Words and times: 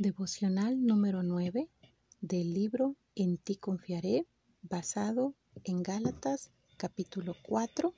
Devocional 0.00 0.86
número 0.86 1.24
9 1.24 1.68
del 2.20 2.54
libro 2.54 2.94
En 3.16 3.36
ti 3.36 3.56
confiaré, 3.56 4.28
basado 4.62 5.34
en 5.64 5.82
Gálatas 5.82 6.52
capítulo 6.76 7.34
4, 7.42 7.92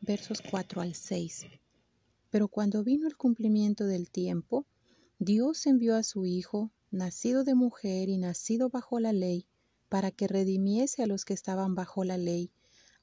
versos 0.00 0.42
4 0.48 0.80
al 0.80 0.94
6. 0.94 1.46
Pero 2.30 2.46
cuando 2.46 2.84
vino 2.84 3.08
el 3.08 3.16
cumplimiento 3.16 3.86
del 3.86 4.12
tiempo, 4.12 4.64
Dios 5.18 5.66
envió 5.66 5.96
a 5.96 6.04
su 6.04 6.24
Hijo, 6.24 6.70
nacido 6.92 7.42
de 7.42 7.56
mujer 7.56 8.08
y 8.08 8.16
nacido 8.16 8.68
bajo 8.68 9.00
la 9.00 9.12
ley, 9.12 9.48
para 9.88 10.12
que 10.12 10.28
redimiese 10.28 11.02
a 11.02 11.08
los 11.08 11.24
que 11.24 11.34
estaban 11.34 11.74
bajo 11.74 12.04
la 12.04 12.16
ley, 12.16 12.52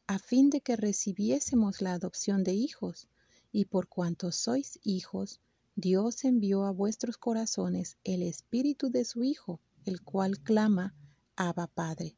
a 0.08 0.20
fin 0.20 0.50
de 0.50 0.62
que 0.62 0.78
recibiésemos 0.78 1.82
la 1.82 1.92
adopción 1.92 2.46
de 2.46 2.54
hijos, 2.54 3.10
y 3.52 3.66
por 3.66 3.90
cuanto 3.90 4.32
sois 4.32 4.80
hijos, 4.84 5.42
Dios 5.80 6.24
envió 6.24 6.64
a 6.64 6.72
vuestros 6.72 7.20
corazones 7.20 7.98
el 8.04 8.24
Espíritu 8.24 8.90
de 8.90 9.06
su 9.06 9.24
Hijo, 9.24 9.62
el 9.86 10.02
cual 10.02 10.40
clama, 10.40 10.96
Abba 11.36 11.68
Padre. 11.68 12.18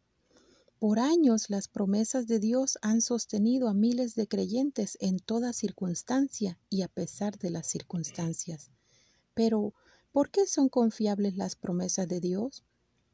Por 0.79 0.97
años 0.97 1.49
las 1.49 1.67
promesas 1.67 2.25
de 2.25 2.39
Dios 2.39 2.79
han 2.81 3.01
sostenido 3.01 3.67
a 3.67 3.73
miles 3.73 4.15
de 4.15 4.29
creyentes 4.29 4.97
en 5.01 5.19
toda 5.19 5.51
circunstancia 5.51 6.57
y 6.69 6.83
a 6.83 6.87
pesar 6.87 7.37
de 7.37 7.49
las 7.49 7.67
circunstancias. 7.67 8.71
Pero, 9.33 9.73
¿por 10.13 10.31
qué 10.31 10.47
son 10.47 10.69
confiables 10.69 11.35
las 11.35 11.57
promesas 11.57 12.07
de 12.07 12.21
Dios? 12.21 12.63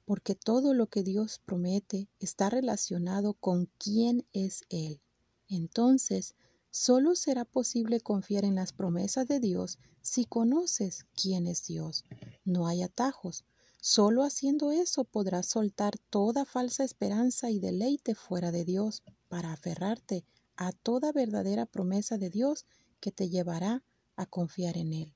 Porque 0.06 0.36
todo 0.36 0.76
lo 0.76 0.86
que 0.86 1.02
Dios 1.02 1.42
promete 1.44 2.08
está 2.20 2.52
relacionado 2.52 3.34
con 3.34 3.68
quién 3.80 4.28
es 4.32 4.62
Él. 4.70 5.02
Entonces, 5.50 6.36
Solo 6.78 7.16
será 7.16 7.46
posible 7.46 8.02
confiar 8.02 8.44
en 8.44 8.56
las 8.56 8.74
promesas 8.74 9.30
de 9.30 9.40
Dios 9.40 9.80
si 10.02 10.26
conoces 10.26 11.06
quién 11.16 11.48
es 11.48 11.66
Dios. 11.66 12.04
No 12.44 12.68
hay 12.68 12.84
atajos. 12.84 13.46
Solo 13.80 14.24
haciendo 14.24 14.72
eso 14.72 15.06
podrás 15.06 15.46
soltar 15.46 15.98
toda 16.10 16.44
falsa 16.44 16.84
esperanza 16.84 17.50
y 17.50 17.60
deleite 17.60 18.14
fuera 18.14 18.52
de 18.52 18.66
Dios 18.66 19.04
para 19.30 19.54
aferrarte 19.54 20.26
a 20.58 20.74
toda 20.74 21.14
verdadera 21.14 21.66
promesa 21.66 22.18
de 22.18 22.30
Dios 22.30 22.66
que 23.00 23.14
te 23.14 23.30
llevará 23.30 23.86
a 24.18 24.26
confiar 24.26 24.78
en 24.78 24.92
Él. 24.92 25.14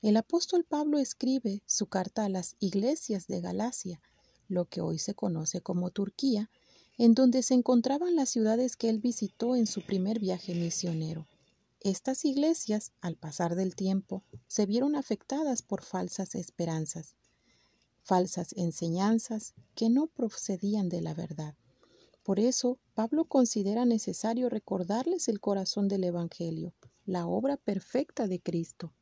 El 0.00 0.16
apóstol 0.16 0.64
Pablo 0.64 0.98
escribe 0.98 1.62
su 1.66 1.88
carta 1.88 2.24
a 2.24 2.30
las 2.30 2.56
iglesias 2.58 3.26
de 3.26 3.42
Galacia, 3.42 4.00
lo 4.48 4.64
que 4.64 4.80
hoy 4.80 4.98
se 4.98 5.12
conoce 5.12 5.60
como 5.60 5.90
Turquía, 5.90 6.48
en 6.98 7.14
donde 7.14 7.42
se 7.42 7.54
encontraban 7.54 8.16
las 8.16 8.30
ciudades 8.30 8.76
que 8.76 8.88
él 8.88 8.98
visitó 8.98 9.54
en 9.54 9.66
su 9.66 9.82
primer 9.82 10.18
viaje 10.18 10.54
misionero. 10.54 11.26
Estas 11.80 12.24
iglesias, 12.24 12.92
al 13.00 13.16
pasar 13.16 13.54
del 13.54 13.76
tiempo, 13.76 14.24
se 14.46 14.66
vieron 14.66 14.96
afectadas 14.96 15.62
por 15.62 15.82
falsas 15.82 16.34
esperanzas, 16.34 17.14
falsas 18.02 18.54
enseñanzas 18.56 19.54
que 19.74 19.90
no 19.90 20.06
procedían 20.06 20.88
de 20.88 21.02
la 21.02 21.12
verdad. 21.12 21.54
Por 22.22 22.40
eso, 22.40 22.78
Pablo 22.94 23.26
considera 23.26 23.84
necesario 23.84 24.48
recordarles 24.48 25.28
el 25.28 25.38
corazón 25.38 25.86
del 25.86 26.04
Evangelio, 26.04 26.74
la 27.04 27.26
obra 27.26 27.56
perfecta 27.56 28.26
de 28.26 28.40
Cristo. 28.40 28.92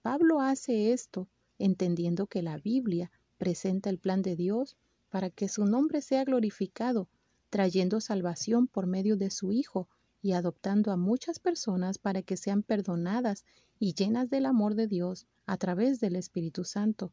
Pablo 0.00 0.40
hace 0.40 0.92
esto 0.92 1.28
entendiendo 1.58 2.26
que 2.26 2.42
la 2.42 2.56
Biblia 2.56 3.10
presenta 3.36 3.90
el 3.90 3.98
plan 3.98 4.22
de 4.22 4.36
Dios 4.36 4.76
para 5.10 5.28
que 5.28 5.48
su 5.48 5.66
nombre 5.66 6.00
sea 6.00 6.24
glorificado 6.24 7.08
trayendo 7.50 8.00
salvación 8.00 8.66
por 8.66 8.86
medio 8.86 9.16
de 9.16 9.30
su 9.30 9.52
Hijo 9.52 9.88
y 10.22 10.32
adoptando 10.32 10.92
a 10.92 10.96
muchas 10.96 11.38
personas 11.38 11.98
para 11.98 12.22
que 12.22 12.36
sean 12.36 12.62
perdonadas 12.62 13.44
y 13.78 13.94
llenas 13.94 14.30
del 14.30 14.46
amor 14.46 14.74
de 14.74 14.86
Dios 14.86 15.26
a 15.46 15.56
través 15.56 16.00
del 16.00 16.16
Espíritu 16.16 16.64
Santo. 16.64 17.12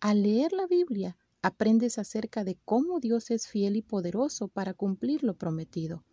Al 0.00 0.22
leer 0.22 0.52
la 0.52 0.66
Biblia, 0.66 1.16
aprendes 1.42 1.98
acerca 1.98 2.44
de 2.44 2.58
cómo 2.64 3.00
Dios 3.00 3.30
es 3.30 3.46
fiel 3.46 3.76
y 3.76 3.82
poderoso 3.82 4.48
para 4.48 4.74
cumplir 4.74 5.22
lo 5.22 5.34
prometido. 5.34 6.04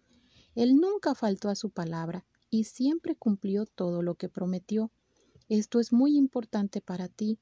Él 0.55 0.75
nunca 0.75 1.15
faltó 1.15 1.49
a 1.49 1.55
su 1.55 1.69
palabra 1.69 2.25
y 2.49 2.65
siempre 2.65 3.15
cumplió 3.15 3.65
todo 3.65 4.01
lo 4.01 4.15
que 4.15 4.29
prometió. 4.29 4.91
Esto 5.49 5.79
es 5.79 5.93
muy 5.93 6.17
importante 6.17 6.81
para 6.81 7.07
ti, 7.07 7.39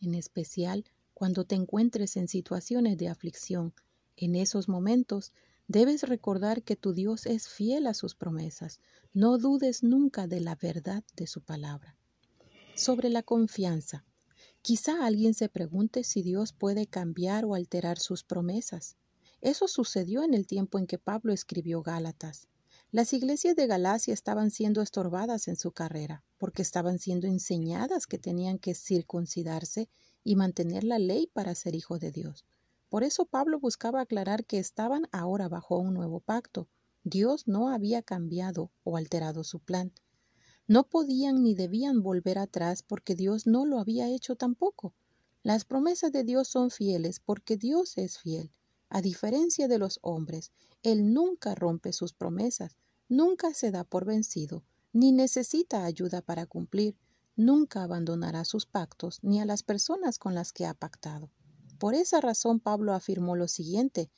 en 0.00 0.14
especial 0.14 0.84
cuando 1.12 1.44
te 1.44 1.54
encuentres 1.54 2.16
en 2.16 2.28
situaciones 2.28 2.98
de 2.98 3.08
aflicción, 3.08 3.74
en 4.16 4.36
esos 4.36 4.68
momentos 4.68 5.32
debes 5.66 6.02
recordar 6.02 6.62
que 6.62 6.76
tu 6.76 6.92
Dios 6.92 7.26
es 7.26 7.48
fiel 7.48 7.86
a 7.86 7.94
sus 7.94 8.14
promesas. 8.14 8.80
No 9.12 9.38
dudes 9.38 9.82
nunca 9.82 10.26
de 10.26 10.40
la 10.40 10.56
verdad 10.56 11.04
de 11.16 11.26
su 11.26 11.40
palabra. 11.40 11.96
Sobre 12.74 13.08
la 13.08 13.22
confianza. 13.22 14.04
Quizá 14.62 15.04
alguien 15.04 15.34
se 15.34 15.48
pregunte 15.48 16.04
si 16.04 16.22
Dios 16.22 16.52
puede 16.52 16.86
cambiar 16.86 17.44
o 17.44 17.54
alterar 17.54 17.98
sus 17.98 18.24
promesas. 18.24 18.96
Eso 19.40 19.68
sucedió 19.68 20.22
en 20.22 20.32
el 20.32 20.46
tiempo 20.46 20.78
en 20.78 20.86
que 20.86 20.98
Pablo 20.98 21.32
escribió 21.32 21.82
Gálatas. 21.82 22.48
Las 22.90 23.12
iglesias 23.12 23.56
de 23.56 23.66
Galacia 23.66 24.14
estaban 24.14 24.50
siendo 24.50 24.80
estorbadas 24.80 25.48
en 25.48 25.56
su 25.56 25.72
carrera, 25.72 26.22
porque 26.38 26.62
estaban 26.62 26.98
siendo 26.98 27.26
enseñadas 27.26 28.06
que 28.06 28.18
tenían 28.18 28.58
que 28.58 28.74
circuncidarse 28.74 29.88
y 30.22 30.36
mantener 30.36 30.84
la 30.84 30.98
ley 30.98 31.26
para 31.26 31.54
ser 31.54 31.74
hijo 31.74 31.98
de 31.98 32.12
Dios. 32.12 32.44
Por 32.94 33.02
eso 33.02 33.24
Pablo 33.26 33.58
buscaba 33.58 34.02
aclarar 34.02 34.44
que 34.44 34.60
estaban 34.60 35.08
ahora 35.10 35.48
bajo 35.48 35.78
un 35.78 35.94
nuevo 35.94 36.20
pacto. 36.20 36.68
Dios 37.02 37.48
no 37.48 37.70
había 37.70 38.02
cambiado 38.02 38.70
o 38.84 38.96
alterado 38.96 39.42
su 39.42 39.58
plan. 39.58 39.92
No 40.68 40.88
podían 40.88 41.42
ni 41.42 41.56
debían 41.56 42.04
volver 42.04 42.38
atrás 42.38 42.84
porque 42.84 43.16
Dios 43.16 43.48
no 43.48 43.66
lo 43.66 43.80
había 43.80 44.08
hecho 44.08 44.36
tampoco. 44.36 44.94
Las 45.42 45.64
promesas 45.64 46.12
de 46.12 46.22
Dios 46.22 46.46
son 46.46 46.70
fieles 46.70 47.18
porque 47.18 47.56
Dios 47.56 47.98
es 47.98 48.16
fiel. 48.18 48.52
A 48.90 49.02
diferencia 49.02 49.66
de 49.66 49.78
los 49.78 49.98
hombres, 50.00 50.52
Él 50.84 51.12
nunca 51.12 51.56
rompe 51.56 51.92
sus 51.92 52.12
promesas, 52.14 52.76
nunca 53.08 53.54
se 53.54 53.72
da 53.72 53.82
por 53.82 54.04
vencido, 54.04 54.62
ni 54.92 55.10
necesita 55.10 55.84
ayuda 55.84 56.22
para 56.22 56.46
cumplir, 56.46 56.96
nunca 57.34 57.82
abandonará 57.82 58.44
sus 58.44 58.66
pactos 58.66 59.18
ni 59.24 59.40
a 59.40 59.46
las 59.46 59.64
personas 59.64 60.20
con 60.20 60.36
las 60.36 60.52
que 60.52 60.64
ha 60.64 60.74
pactado. 60.74 61.32
Por 61.84 61.94
esa 61.94 62.22
razón 62.22 62.60
Pablo 62.60 62.94
afirmó 62.94 63.36
lo 63.36 63.46
siguiente, 63.46 64.10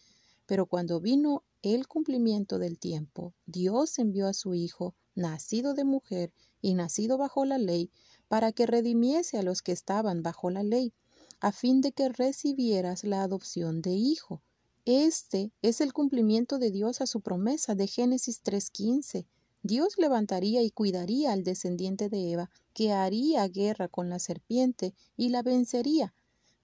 pero 0.46 0.66
cuando 0.66 1.00
vino 1.00 1.42
el 1.62 1.88
cumplimiento 1.88 2.60
del 2.60 2.78
tiempo, 2.78 3.34
Dios 3.44 3.98
envió 3.98 4.28
a 4.28 4.34
su 4.34 4.54
Hijo, 4.54 4.94
nacido 5.16 5.74
de 5.74 5.82
mujer 5.82 6.32
y 6.62 6.74
nacido 6.74 7.18
bajo 7.18 7.44
la 7.44 7.58
ley, 7.58 7.90
para 8.28 8.52
que 8.52 8.66
redimiese 8.66 9.36
a 9.36 9.42
los 9.42 9.62
que 9.62 9.72
estaban 9.72 10.22
bajo 10.22 10.48
la 10.48 10.62
ley, 10.62 10.94
a 11.40 11.50
fin 11.50 11.80
de 11.80 11.90
que 11.90 12.08
recibieras 12.08 13.02
la 13.02 13.24
adopción 13.24 13.82
de 13.82 13.90
hijo. 13.90 14.44
Este 14.84 15.50
es 15.60 15.80
el 15.80 15.92
cumplimiento 15.92 16.60
de 16.60 16.70
Dios 16.70 17.00
a 17.00 17.06
su 17.08 17.20
promesa 17.20 17.74
de 17.74 17.88
Génesis 17.88 18.44
3.15. 18.44 19.26
Dios 19.64 19.98
levantaría 19.98 20.62
y 20.62 20.70
cuidaría 20.70 21.32
al 21.32 21.42
descendiente 21.42 22.10
de 22.10 22.30
Eva, 22.30 22.48
que 22.74 22.92
haría 22.92 23.48
guerra 23.48 23.88
con 23.88 24.08
la 24.08 24.20
serpiente 24.20 24.94
y 25.16 25.30
la 25.30 25.42
vencería, 25.42 26.14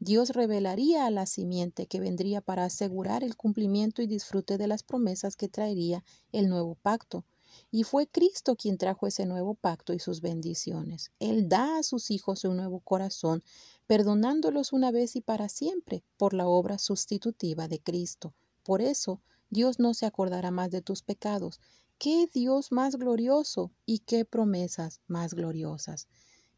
Dios 0.04 0.30
revelaría 0.30 1.06
a 1.06 1.12
la 1.12 1.26
simiente 1.26 1.86
que 1.86 2.00
vendría 2.00 2.40
para 2.40 2.64
asegurar 2.64 3.22
el 3.22 3.36
cumplimiento 3.36 4.02
y 4.02 4.08
disfrute 4.08 4.58
de 4.58 4.66
las 4.66 4.82
promesas 4.82 5.36
que 5.36 5.46
traería 5.46 6.02
el 6.32 6.48
nuevo 6.48 6.74
pacto. 6.74 7.24
Y 7.70 7.84
fue 7.84 8.08
Cristo 8.08 8.56
quien 8.56 8.78
trajo 8.78 9.06
ese 9.06 9.26
nuevo 9.26 9.54
pacto 9.54 9.92
y 9.92 10.00
sus 10.00 10.20
bendiciones. 10.20 11.12
Él 11.20 11.48
da 11.48 11.78
a 11.78 11.82
sus 11.84 12.10
hijos 12.10 12.42
un 12.42 12.56
nuevo 12.56 12.80
corazón, 12.80 13.44
perdonándolos 13.86 14.72
una 14.72 14.90
vez 14.90 15.14
y 15.14 15.20
para 15.20 15.48
siempre 15.48 16.02
por 16.16 16.34
la 16.34 16.48
obra 16.48 16.78
sustitutiva 16.78 17.68
de 17.68 17.78
Cristo. 17.78 18.34
Por 18.64 18.82
eso, 18.82 19.20
Dios 19.50 19.78
no 19.78 19.94
se 19.94 20.06
acordará 20.06 20.50
más 20.50 20.72
de 20.72 20.82
tus 20.82 21.02
pecados. 21.02 21.60
¡Qué 21.98 22.28
Dios 22.34 22.72
más 22.72 22.96
glorioso 22.96 23.70
y 23.86 24.00
qué 24.00 24.24
promesas 24.24 25.00
más 25.06 25.34
gloriosas! 25.34 26.08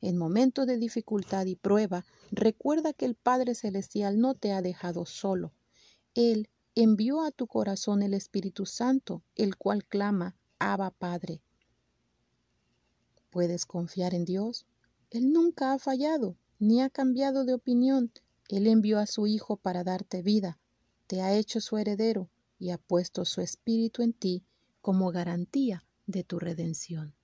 En 0.00 0.16
momentos 0.16 0.66
de 0.66 0.76
dificultad 0.76 1.46
y 1.46 1.56
prueba, 1.56 2.04
recuerda 2.30 2.92
que 2.92 3.06
el 3.06 3.14
Padre 3.14 3.54
Celestial 3.54 4.20
no 4.20 4.34
te 4.34 4.52
ha 4.52 4.62
dejado 4.62 5.06
solo. 5.06 5.52
Él 6.14 6.48
envió 6.74 7.22
a 7.22 7.30
tu 7.30 7.46
corazón 7.46 8.02
el 8.02 8.14
Espíritu 8.14 8.66
Santo, 8.66 9.22
el 9.36 9.56
cual 9.56 9.84
clama, 9.84 10.36
Abba 10.58 10.90
Padre. 10.90 11.42
¿Puedes 13.30 13.66
confiar 13.66 14.14
en 14.14 14.24
Dios? 14.24 14.66
Él 15.10 15.32
nunca 15.32 15.72
ha 15.72 15.78
fallado, 15.78 16.36
ni 16.58 16.82
ha 16.82 16.90
cambiado 16.90 17.44
de 17.44 17.54
opinión. 17.54 18.12
Él 18.48 18.66
envió 18.66 18.98
a 18.98 19.06
su 19.06 19.26
Hijo 19.26 19.56
para 19.56 19.84
darte 19.84 20.22
vida, 20.22 20.58
te 21.06 21.20
ha 21.22 21.34
hecho 21.34 21.60
su 21.60 21.78
heredero 21.78 22.30
y 22.58 22.70
ha 22.70 22.78
puesto 22.78 23.24
su 23.24 23.40
Espíritu 23.40 24.02
en 24.02 24.12
ti 24.12 24.44
como 24.80 25.10
garantía 25.10 25.84
de 26.06 26.24
tu 26.24 26.38
redención. 26.38 27.14